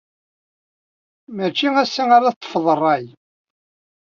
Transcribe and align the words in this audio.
Mačči 1.35 1.67
assa 1.81 2.03
ara 2.17 2.33
teṭṭfeḍ 2.35 2.65
rray. 2.79 3.05